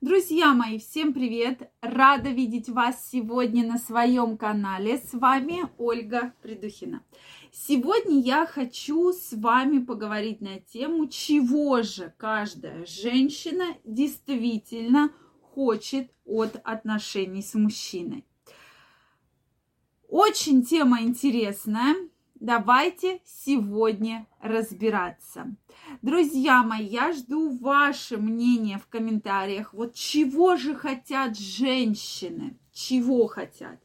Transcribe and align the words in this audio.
Друзья 0.00 0.54
мои, 0.54 0.78
всем 0.78 1.12
привет! 1.12 1.72
Рада 1.80 2.30
видеть 2.30 2.68
вас 2.68 3.10
сегодня 3.10 3.66
на 3.66 3.78
своем 3.78 4.38
канале. 4.38 4.98
С 4.98 5.12
вами 5.12 5.64
Ольга 5.76 6.32
Придухина. 6.40 7.02
Сегодня 7.50 8.20
я 8.20 8.46
хочу 8.46 9.12
с 9.12 9.32
вами 9.32 9.80
поговорить 9.80 10.40
на 10.40 10.60
тему, 10.60 11.08
чего 11.08 11.82
же 11.82 12.14
каждая 12.16 12.86
женщина 12.86 13.76
действительно 13.82 15.10
хочет 15.40 16.12
от 16.24 16.60
отношений 16.62 17.42
с 17.42 17.54
мужчиной. 17.54 18.24
Очень 20.08 20.64
тема 20.64 21.02
интересная. 21.02 21.96
Давайте 22.40 23.20
сегодня 23.24 24.28
разбираться. 24.40 25.56
Друзья 26.02 26.62
мои, 26.62 26.86
я 26.86 27.12
жду 27.12 27.56
ваше 27.58 28.16
мнение 28.16 28.78
в 28.78 28.86
комментариях. 28.86 29.74
Вот 29.74 29.94
чего 29.94 30.54
же 30.56 30.76
хотят 30.76 31.36
женщины? 31.36 32.56
Чего 32.72 33.26
хотят? 33.26 33.82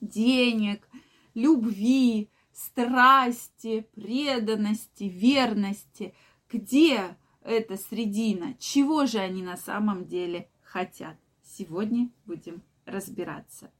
Денег, 0.00 0.88
любви, 1.34 2.30
страсти, 2.52 3.86
преданности, 3.94 5.04
верности. 5.04 6.14
Где 6.50 7.18
эта 7.42 7.76
средина? 7.76 8.54
Чего 8.58 9.04
же 9.04 9.18
они 9.18 9.42
на 9.42 9.58
самом 9.58 10.06
деле 10.06 10.48
хотят? 10.62 11.18
Сегодня 11.42 12.08
будем 12.24 12.62
разбираться. 12.86 13.70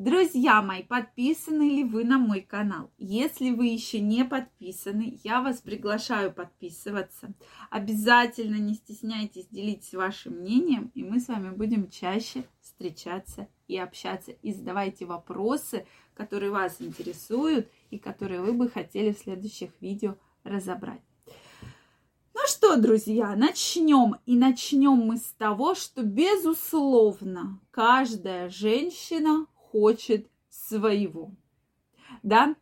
Друзья 0.00 0.62
мои, 0.62 0.82
подписаны 0.82 1.64
ли 1.76 1.84
вы 1.84 2.04
на 2.04 2.16
мой 2.16 2.40
канал? 2.40 2.90
Если 2.96 3.50
вы 3.50 3.66
еще 3.66 4.00
не 4.00 4.24
подписаны, 4.24 5.20
я 5.24 5.42
вас 5.42 5.60
приглашаю 5.60 6.32
подписываться. 6.32 7.34
Обязательно 7.68 8.56
не 8.56 8.72
стесняйтесь, 8.72 9.48
делитесь 9.48 9.92
вашим 9.92 10.36
мнением, 10.36 10.90
и 10.94 11.02
мы 11.02 11.20
с 11.20 11.28
вами 11.28 11.50
будем 11.50 11.90
чаще 11.90 12.44
встречаться 12.62 13.46
и 13.68 13.76
общаться. 13.76 14.30
И 14.40 14.54
задавайте 14.54 15.04
вопросы, 15.04 15.84
которые 16.14 16.50
вас 16.50 16.80
интересуют 16.80 17.68
и 17.90 17.98
которые 17.98 18.40
вы 18.40 18.54
бы 18.54 18.70
хотели 18.70 19.12
в 19.12 19.18
следующих 19.18 19.68
видео 19.82 20.16
разобрать. 20.44 21.02
Ну 22.32 22.40
что, 22.46 22.76
друзья, 22.76 23.36
начнем. 23.36 24.16
И 24.24 24.38
начнем 24.38 24.96
мы 24.96 25.18
с 25.18 25.34
того, 25.36 25.74
что, 25.74 26.02
безусловно, 26.02 27.60
каждая 27.70 28.48
женщина 28.48 29.46
хочет 29.70 30.28
своего. 30.48 31.32
Да? 32.22 32.54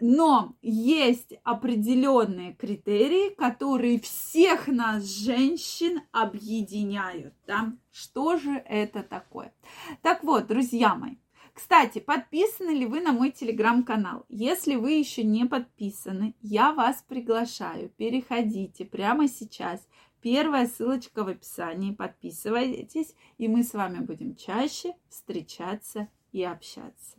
Но 0.00 0.56
есть 0.60 1.34
определенные 1.44 2.52
критерии, 2.52 3.34
которые 3.34 4.00
всех 4.00 4.66
нас, 4.66 5.04
женщин, 5.04 6.02
объединяют. 6.12 7.34
Да? 7.46 7.72
Что 7.92 8.36
же 8.36 8.62
это 8.68 9.02
такое? 9.02 9.54
Так 10.02 10.24
вот, 10.24 10.46
друзья 10.46 10.94
мои, 10.94 11.16
кстати, 11.54 12.00
подписаны 12.00 12.70
ли 12.70 12.84
вы 12.84 13.00
на 13.00 13.12
мой 13.12 13.30
телеграм-канал? 13.30 14.26
Если 14.28 14.74
вы 14.74 14.92
еще 14.92 15.22
не 15.22 15.46
подписаны, 15.46 16.34
я 16.42 16.72
вас 16.72 17.04
приглашаю. 17.06 17.90
Переходите 17.90 18.84
прямо 18.84 19.28
сейчас. 19.28 19.86
Первая 20.20 20.66
ссылочка 20.66 21.22
в 21.22 21.28
описании. 21.28 21.92
Подписывайтесь, 21.92 23.14
и 23.38 23.46
мы 23.46 23.62
с 23.62 23.72
вами 23.72 24.00
будем 24.00 24.34
чаще 24.34 24.94
встречаться 25.08 26.08
и 26.34 26.42
общаться. 26.42 27.16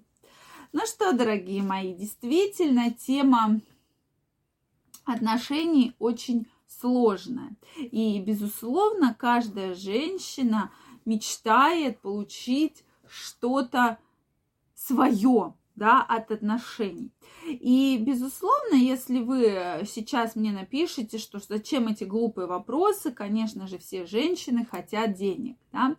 Ну 0.74 0.86
что, 0.86 1.14
дорогие 1.14 1.64
мои, 1.64 1.94
действительно 1.94 2.92
тема 2.92 3.62
отношений 5.06 5.96
очень 6.00 6.48
сложная. 6.68 7.56
И, 7.78 8.20
безусловно, 8.20 9.16
каждая 9.18 9.74
женщина 9.74 10.72
мечтает 11.06 12.02
получить 12.02 12.84
что-то 13.08 14.00
свое, 14.74 15.54
да, 15.76 16.02
от 16.02 16.32
отношений. 16.32 17.12
И, 17.46 17.98
безусловно, 18.02 18.76
если 18.76 19.22
вы 19.22 19.86
сейчас 19.86 20.36
мне 20.36 20.52
напишите, 20.52 21.20
что 21.20 21.40
зачем 21.40 21.88
эти 21.88 22.04
глупые 22.04 22.48
вопросы, 22.48 23.14
конечно 23.14 23.66
же, 23.68 23.78
все 23.78 24.06
женщины 24.06 24.66
хотят 24.66 25.14
денег, 25.14 25.56
да, 25.72 25.96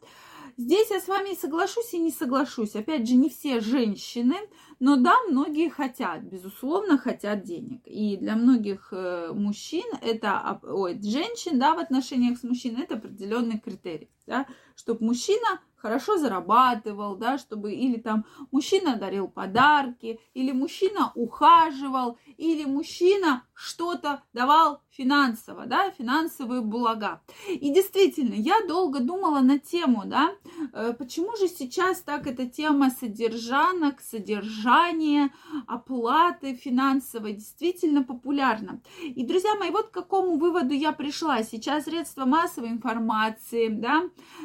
Здесь 0.58 0.90
я 0.90 1.00
с 1.00 1.08
вами 1.08 1.34
соглашусь 1.34 1.92
и 1.92 1.98
не 1.98 2.10
соглашусь. 2.10 2.76
Опять 2.76 3.06
же, 3.06 3.14
не 3.14 3.28
все 3.28 3.60
женщины, 3.60 4.36
но 4.80 4.96
да, 4.96 5.14
многие 5.28 5.68
хотят, 5.68 6.22
безусловно, 6.22 6.96
хотят 6.96 7.42
денег. 7.42 7.82
И 7.84 8.16
для 8.16 8.36
многих 8.36 8.88
э, 8.90 9.32
мужчин 9.34 9.84
это, 10.00 10.58
ой, 10.62 10.98
женщин, 11.02 11.58
да, 11.58 11.74
в 11.74 11.78
отношениях 11.78 12.38
с 12.38 12.42
мужчиной 12.42 12.84
это 12.84 12.94
определенный 12.94 13.58
критерий, 13.58 14.08
да, 14.26 14.46
чтобы 14.76 15.04
мужчина 15.04 15.60
хорошо 15.86 16.16
зарабатывал, 16.18 17.14
да, 17.14 17.38
чтобы 17.38 17.72
или 17.72 17.98
там 17.98 18.24
мужчина 18.50 18.96
дарил 18.96 19.28
подарки, 19.28 20.18
или 20.34 20.50
мужчина 20.50 21.12
ухаживал, 21.14 22.18
или 22.36 22.64
мужчина 22.64 23.44
что-то 23.54 24.22
давал 24.34 24.82
финансово, 24.90 25.66
да, 25.66 25.90
финансовые 25.90 26.60
блага. 26.60 27.22
И 27.48 27.72
действительно, 27.72 28.34
я 28.34 28.60
долго 28.66 29.00
думала 29.00 29.40
на 29.40 29.58
тему, 29.58 30.02
да, 30.06 30.32
э, 30.72 30.92
почему 30.98 31.36
же 31.36 31.48
сейчас 31.48 32.00
так 32.00 32.26
эта 32.26 32.46
тема 32.46 32.90
содержанок, 32.90 34.00
содержания, 34.00 35.32
оплаты 35.68 36.54
финансовой 36.54 37.34
действительно 37.34 38.02
популярна. 38.02 38.82
И, 39.02 39.24
друзья 39.24 39.54
мои, 39.54 39.70
вот 39.70 39.88
к 39.88 39.92
какому 39.92 40.36
выводу 40.36 40.74
я 40.74 40.92
пришла. 40.92 41.42
Сейчас 41.44 41.84
средства 41.84 42.24
массовой 42.24 42.70
информации, 42.70 43.68
да, 43.68 44.02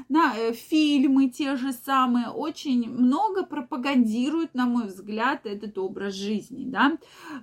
на 0.08 0.34
э, 0.38 0.54
фильмы 0.54 1.31
те 1.32 1.56
же 1.56 1.74
самые, 1.74 2.30
очень 2.30 2.90
много 2.90 3.44
пропагандируют, 3.44 4.54
на 4.54 4.66
мой 4.66 4.88
взгляд, 4.88 5.46
этот 5.46 5.78
образ 5.78 6.14
жизни, 6.14 6.66
да. 6.66 6.98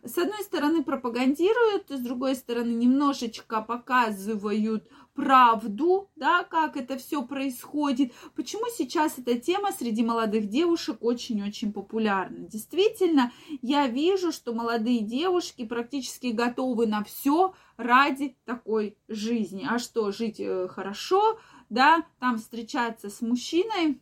С 0.04 0.18
одной 0.18 0.42
стороны 0.42 0.82
пропагандируют, 0.82 1.90
с 1.90 2.00
другой 2.00 2.34
стороны 2.34 2.72
немножечко 2.72 3.62
показывают 3.62 4.88
правду, 5.18 6.08
да, 6.14 6.44
как 6.44 6.76
это 6.76 6.96
все 6.96 7.22
происходит. 7.22 8.12
Почему 8.36 8.66
сейчас 8.72 9.18
эта 9.18 9.36
тема 9.36 9.72
среди 9.72 10.04
молодых 10.04 10.48
девушек 10.48 10.98
очень-очень 11.00 11.72
популярна? 11.72 12.46
Действительно, 12.46 13.32
я 13.60 13.88
вижу, 13.88 14.30
что 14.30 14.54
молодые 14.54 15.00
девушки 15.00 15.66
практически 15.66 16.28
готовы 16.28 16.86
на 16.86 17.02
все 17.02 17.52
ради 17.76 18.36
такой 18.44 18.96
жизни. 19.08 19.66
А 19.68 19.80
что, 19.80 20.12
жить 20.12 20.38
э, 20.38 20.68
хорошо, 20.68 21.40
да, 21.70 22.04
там 22.18 22.38
встречаться 22.38 23.10
с 23.10 23.20
мужчиной, 23.20 24.00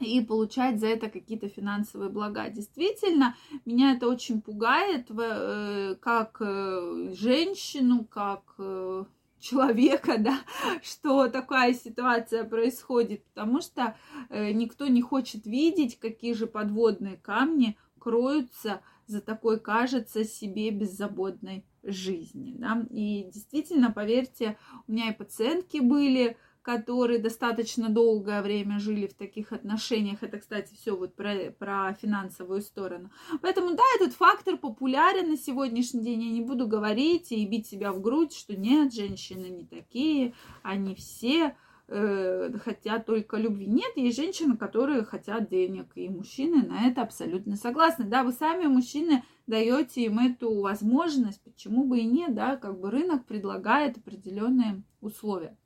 и 0.00 0.20
получать 0.20 0.80
за 0.80 0.88
это 0.88 1.08
какие-то 1.08 1.48
финансовые 1.48 2.10
блага. 2.10 2.48
Действительно, 2.48 3.36
меня 3.64 3.92
это 3.92 4.08
очень 4.08 4.40
пугает, 4.40 5.06
э, 5.10 5.96
как 6.00 6.38
э, 6.40 7.12
женщину, 7.16 8.04
как 8.04 8.42
э, 8.58 9.04
человека, 9.38 10.16
да, 10.18 10.40
что 10.82 11.28
такая 11.28 11.74
ситуация 11.74 12.44
происходит, 12.44 13.24
потому 13.26 13.60
что 13.60 13.96
никто 14.30 14.86
не 14.86 15.02
хочет 15.02 15.46
видеть, 15.46 15.98
какие 15.98 16.32
же 16.32 16.46
подводные 16.46 17.16
камни 17.16 17.76
кроются 17.98 18.80
за 19.06 19.20
такой, 19.20 19.60
кажется, 19.60 20.24
себе 20.24 20.70
беззаботной 20.70 21.64
жизни, 21.82 22.54
да, 22.56 22.86
и 22.90 23.28
действительно, 23.32 23.90
поверьте, 23.90 24.56
у 24.88 24.92
меня 24.92 25.10
и 25.10 25.14
пациентки 25.14 25.78
были, 25.78 26.38
которые 26.64 27.18
достаточно 27.18 27.90
долгое 27.90 28.40
время 28.40 28.78
жили 28.78 29.06
в 29.06 29.12
таких 29.12 29.52
отношениях. 29.52 30.22
Это, 30.22 30.38
кстати, 30.38 30.74
все 30.74 30.96
вот 30.96 31.14
про, 31.14 31.50
про 31.50 31.92
финансовую 32.00 32.62
сторону. 32.62 33.10
Поэтому, 33.42 33.76
да, 33.76 33.82
этот 33.96 34.14
фактор 34.14 34.56
популярен 34.56 35.28
на 35.28 35.36
сегодняшний 35.36 36.02
день. 36.02 36.22
Я 36.22 36.30
не 36.30 36.40
буду 36.40 36.66
говорить 36.66 37.30
и 37.32 37.46
бить 37.46 37.66
себя 37.66 37.92
в 37.92 38.00
грудь, 38.00 38.34
что 38.34 38.56
нет, 38.56 38.94
женщины 38.94 39.48
не 39.48 39.66
такие, 39.66 40.32
они 40.62 40.94
все 40.94 41.54
э, 41.88 42.50
хотят 42.64 43.06
только 43.06 43.36
любви. 43.36 43.66
Нет, 43.66 43.96
есть 43.96 44.16
женщины, 44.16 44.56
которые 44.56 45.04
хотят 45.04 45.48
денег, 45.48 45.92
и 45.94 46.08
мужчины 46.08 46.66
на 46.66 46.86
это 46.88 47.02
абсолютно 47.02 47.56
согласны. 47.56 48.04
Да, 48.04 48.22
вы 48.24 48.32
сами, 48.32 48.66
мужчины, 48.66 49.22
даете 49.46 50.04
им 50.04 50.18
эту 50.18 50.60
возможность, 50.60 51.42
почему 51.42 51.84
бы 51.84 51.98
и 51.98 52.04
нет, 52.04 52.34
да, 52.34 52.56
как 52.56 52.78
бы 52.80 52.90
рынок 52.90 53.26
предлагает 53.26 53.98
определенные 53.98 54.82
условия. 55.00 55.56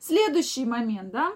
Следующий 0.00 0.64
момент, 0.64 1.12
да, 1.12 1.32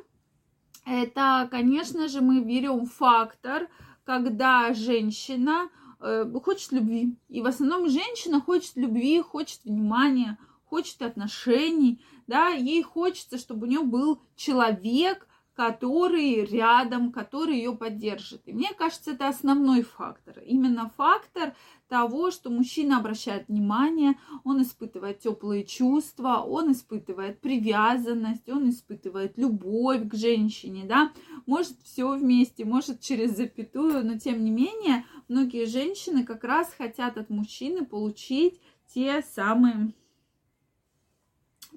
это, 0.87 1.47
конечно 1.51 2.09
же, 2.09 2.21
мы 2.21 2.41
берем 2.41 2.87
фактор, 2.87 3.69
когда 4.05 4.73
женщина 4.73 5.69
э, 6.01 6.25
хочет 6.43 6.73
любви. 6.73 7.17
И 7.29 7.43
в 7.43 7.47
основном 7.47 7.89
женщина 7.89 8.41
хочет 8.41 8.77
любви, 8.77 9.21
хочет 9.21 9.61
внимания, 9.65 10.39
хочет 10.71 11.03
отношений, 11.03 12.01
да, 12.27 12.49
ей 12.51 12.83
хочется, 12.83 13.39
чтобы 13.39 13.67
у 13.67 13.71
нее 13.71 13.83
был 13.83 14.23
человек, 14.37 15.27
который 15.55 16.45
рядом, 16.47 17.13
который 17.13 17.57
ее 17.57 17.77
поддержит. 17.77 18.41
И 18.47 18.53
мне 18.53 18.73
кажется, 18.73 19.11
это 19.11 19.29
основной 19.29 19.83
фактор. 19.83 20.39
Именно 20.39 20.91
фактор 20.97 21.55
того, 21.89 22.31
что 22.31 22.49
мужчина 22.49 22.97
обращает 22.99 23.49
внимание, 23.49 24.15
он 24.45 24.63
испытывает 24.63 25.19
теплые 25.19 25.65
чувства, 25.65 26.37
он 26.37 26.73
испытывает 26.73 27.41
привязанность, 27.41 28.49
он 28.49 28.71
испытывает 28.71 29.37
любовь 29.37 30.09
к 30.09 30.15
женщине, 30.15 30.85
да, 30.89 31.13
может 31.45 31.77
все 31.83 32.17
вместе, 32.17 32.65
может 32.65 33.01
через 33.01 33.37
запятую, 33.37 34.07
но 34.07 34.19
тем 34.19 34.43
не 34.43 34.51
менее 34.51 35.05
многие 35.29 35.67
женщины 35.67 36.25
как 36.25 36.45
раз 36.45 36.73
хотят 36.73 37.19
от 37.19 37.29
мужчины 37.29 37.85
получить 37.85 38.61
те 38.95 39.21
самые 39.21 39.93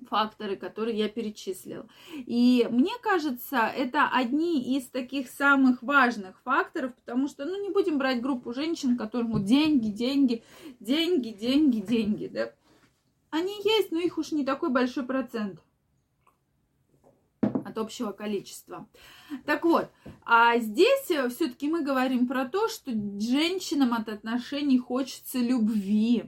факторы, 0.06 0.56
которые 0.56 0.98
я 0.98 1.10
перечислила. 1.10 1.88
И 2.14 2.68
мне 2.70 2.94
кажется, 3.02 3.58
это 3.58 4.10
одни 4.12 4.78
из 4.78 4.88
таких 4.88 5.30
самых 5.30 5.82
важных 5.84 6.40
факторов, 6.44 6.94
потому 6.96 7.28
что, 7.28 7.46
ну, 7.46 7.62
не 7.62 7.70
будем 7.70 7.98
брать 7.98 8.22
группу 8.22 8.54
женщин, 8.54 8.98
которым 8.98 9.44
деньги, 9.44 9.88
деньги, 9.88 10.44
деньги, 10.80 11.30
деньги, 11.30 11.80
деньги, 11.80 12.28
да. 12.28 12.54
Они 13.30 13.56
есть, 13.64 13.92
но 13.92 14.00
их 14.00 14.18
уж 14.18 14.32
не 14.32 14.46
такой 14.46 14.70
большой 14.70 15.04
процент 15.04 15.60
от 17.42 17.78
общего 17.78 18.12
количества. 18.12 18.88
Так 19.46 19.64
вот, 19.64 19.90
а 20.24 20.58
здесь 20.60 21.06
все-таки 21.06 21.68
мы 21.68 21.82
говорим 21.82 22.28
про 22.28 22.46
то, 22.46 22.68
что 22.68 22.92
женщинам 22.92 23.94
от 23.94 24.10
отношений 24.10 24.78
хочется 24.78 25.40
любви, 25.40 26.26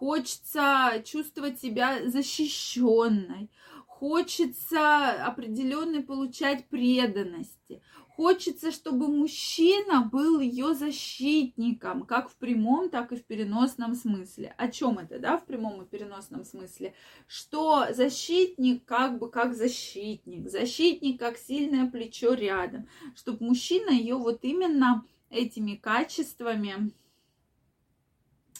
хочется 0.00 1.02
чувствовать 1.04 1.60
себя 1.60 2.08
защищенной, 2.08 3.50
хочется 3.86 5.26
определенной 5.26 6.02
получать 6.02 6.66
преданности, 6.68 7.82
хочется, 8.08 8.72
чтобы 8.72 9.08
мужчина 9.08 10.08
был 10.10 10.40
ее 10.40 10.72
защитником, 10.72 12.06
как 12.06 12.30
в 12.30 12.36
прямом, 12.36 12.88
так 12.88 13.12
и 13.12 13.16
в 13.16 13.26
переносном 13.26 13.94
смысле. 13.94 14.54
О 14.56 14.68
чем 14.68 14.98
это, 14.98 15.18
да, 15.18 15.36
в 15.36 15.44
прямом 15.44 15.82
и 15.82 15.86
переносном 15.86 16.46
смысле? 16.46 16.94
Что 17.26 17.88
защитник 17.92 18.86
как 18.86 19.18
бы 19.18 19.30
как 19.30 19.54
защитник, 19.54 20.48
защитник 20.48 21.20
как 21.20 21.36
сильное 21.36 21.90
плечо 21.90 22.32
рядом, 22.32 22.88
чтобы 23.14 23.44
мужчина 23.44 23.90
ее 23.90 24.14
вот 24.14 24.38
именно 24.44 25.04
этими 25.28 25.74
качествами 25.74 26.90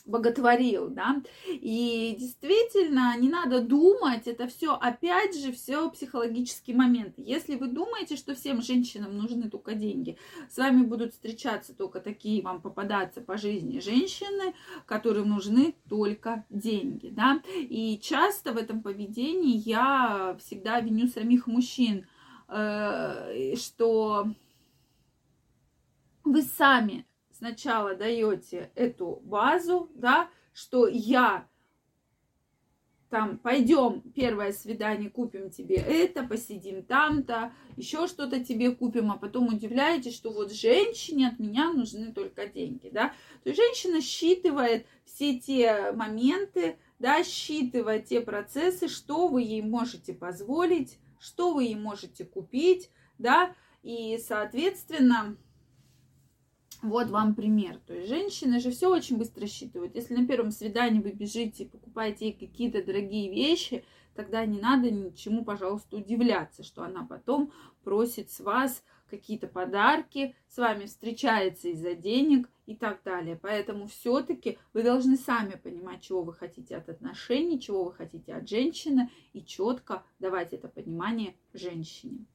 боготворил, 0.06 0.88
да, 0.88 1.22
и 1.46 2.16
действительно 2.18 3.16
не 3.18 3.28
надо 3.28 3.60
думать, 3.60 4.26
это 4.26 4.46
все, 4.46 4.74
опять 4.74 5.38
же, 5.38 5.52
все 5.52 5.90
психологические 5.90 6.76
моменты. 6.76 7.22
Если 7.24 7.56
вы 7.56 7.68
думаете, 7.68 8.16
что 8.16 8.34
всем 8.34 8.62
женщинам 8.62 9.16
нужны 9.16 9.50
только 9.50 9.74
деньги, 9.74 10.18
с 10.48 10.56
вами 10.58 10.82
будут 10.82 11.12
встречаться 11.12 11.74
только 11.74 12.00
такие, 12.00 12.42
вам 12.42 12.60
попадаться 12.60 13.20
по 13.20 13.36
жизни 13.36 13.80
женщины, 13.80 14.54
которым 14.86 15.28
нужны 15.28 15.74
только 15.88 16.44
деньги, 16.50 17.08
да, 17.10 17.42
и 17.54 17.98
часто 18.02 18.52
в 18.52 18.56
этом 18.56 18.82
поведении 18.82 19.56
я 19.56 20.36
всегда 20.40 20.80
виню 20.80 21.08
самих 21.08 21.46
мужчин, 21.46 22.06
э, 22.48 23.54
что 23.56 24.28
вы 26.24 26.42
сами 26.42 27.06
сначала 27.40 27.94
даете 27.94 28.70
эту 28.74 29.22
базу, 29.24 29.90
да, 29.94 30.28
что 30.52 30.86
я 30.86 31.48
там 33.08 33.38
пойдем 33.38 34.02
первое 34.14 34.52
свидание, 34.52 35.08
купим 35.08 35.50
тебе 35.50 35.76
это, 35.76 36.22
посидим 36.22 36.82
там-то, 36.84 37.52
еще 37.76 38.06
что-то 38.06 38.44
тебе 38.44 38.70
купим, 38.70 39.10
а 39.10 39.16
потом 39.16 39.48
удивляетесь, 39.48 40.14
что 40.14 40.30
вот 40.30 40.52
женщине 40.52 41.28
от 41.28 41.38
меня 41.38 41.72
нужны 41.72 42.12
только 42.12 42.46
деньги, 42.46 42.90
да. 42.92 43.08
То 43.42 43.50
есть 43.50 43.60
женщина 43.60 44.02
считывает 44.02 44.86
все 45.06 45.38
те 45.40 45.92
моменты, 45.92 46.76
да, 46.98 47.24
считывает 47.24 48.04
те 48.04 48.20
процессы, 48.20 48.86
что 48.86 49.28
вы 49.28 49.42
ей 49.42 49.62
можете 49.62 50.12
позволить, 50.12 50.98
что 51.18 51.54
вы 51.54 51.64
ей 51.64 51.76
можете 51.76 52.26
купить, 52.26 52.90
да, 53.18 53.56
и, 53.82 54.18
соответственно, 54.18 55.36
вот 56.82 57.08
вам 57.10 57.34
пример. 57.34 57.78
То 57.86 57.94
есть 57.94 58.08
женщины 58.08 58.60
же 58.60 58.70
все 58.70 58.88
очень 58.88 59.18
быстро 59.18 59.46
считывают. 59.46 59.94
Если 59.94 60.14
на 60.14 60.26
первом 60.26 60.50
свидании 60.50 61.00
вы 61.00 61.12
бежите 61.12 61.64
и 61.64 61.68
покупаете 61.68 62.26
ей 62.26 62.32
какие-то 62.32 62.82
дорогие 62.82 63.30
вещи, 63.30 63.84
тогда 64.14 64.44
не 64.46 64.60
надо 64.60 64.90
ничему, 64.90 65.44
пожалуйста, 65.44 65.96
удивляться, 65.96 66.62
что 66.62 66.82
она 66.82 67.04
потом 67.04 67.52
просит 67.84 68.30
с 68.30 68.40
вас 68.40 68.82
какие-то 69.08 69.48
подарки, 69.48 70.36
с 70.48 70.56
вами 70.56 70.86
встречается 70.86 71.68
из-за 71.68 71.94
денег 71.94 72.48
и 72.66 72.76
так 72.76 73.02
далее. 73.04 73.38
Поэтому 73.40 73.88
все-таки 73.88 74.58
вы 74.72 74.82
должны 74.82 75.16
сами 75.16 75.56
понимать, 75.56 76.02
чего 76.02 76.22
вы 76.22 76.32
хотите 76.32 76.76
от 76.76 76.88
отношений, 76.88 77.60
чего 77.60 77.84
вы 77.84 77.92
хотите 77.92 78.34
от 78.34 78.48
женщины 78.48 79.10
и 79.32 79.42
четко 79.42 80.04
давать 80.20 80.52
это 80.52 80.68
понимание 80.68 81.34
женщине. 81.52 82.26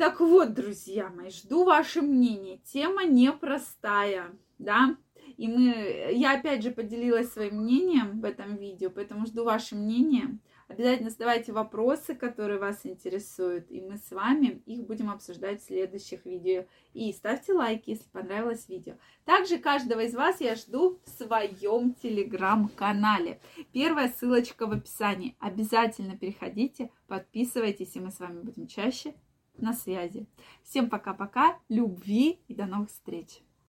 Так 0.00 0.18
вот, 0.18 0.54
друзья 0.54 1.10
мои, 1.10 1.28
жду 1.28 1.64
ваше 1.64 2.00
мнение. 2.00 2.56
Тема 2.64 3.04
непростая, 3.04 4.34
да? 4.58 4.96
И 5.36 5.46
мы, 5.46 6.12
я 6.14 6.38
опять 6.38 6.62
же 6.62 6.70
поделилась 6.70 7.30
своим 7.30 7.56
мнением 7.56 8.18
в 8.22 8.24
этом 8.24 8.56
видео, 8.56 8.88
поэтому 8.88 9.26
жду 9.26 9.44
ваше 9.44 9.76
мнение. 9.76 10.38
Обязательно 10.68 11.10
задавайте 11.10 11.52
вопросы, 11.52 12.14
которые 12.14 12.58
вас 12.58 12.86
интересуют, 12.86 13.70
и 13.70 13.82
мы 13.82 13.98
с 13.98 14.10
вами 14.10 14.62
их 14.64 14.86
будем 14.86 15.10
обсуждать 15.10 15.60
в 15.60 15.66
следующих 15.66 16.24
видео. 16.24 16.64
И 16.94 17.12
ставьте 17.12 17.52
лайки, 17.52 17.90
если 17.90 18.08
понравилось 18.08 18.70
видео. 18.70 18.94
Также 19.26 19.58
каждого 19.58 20.00
из 20.00 20.14
вас 20.14 20.40
я 20.40 20.54
жду 20.54 20.98
в 21.04 21.10
своем 21.10 21.92
телеграм-канале. 21.92 23.38
Первая 23.74 24.08
ссылочка 24.08 24.66
в 24.66 24.72
описании. 24.72 25.36
Обязательно 25.40 26.16
переходите, 26.16 26.90
подписывайтесь, 27.06 27.96
и 27.96 28.00
мы 28.00 28.10
с 28.10 28.18
вами 28.18 28.40
будем 28.40 28.66
чаще 28.66 29.14
на 29.62 29.72
связи. 29.72 30.26
Всем 30.62 30.88
пока-пока, 30.90 31.58
любви 31.68 32.40
и 32.48 32.54
до 32.54 32.66
новых 32.66 32.90
встреч! 32.90 33.42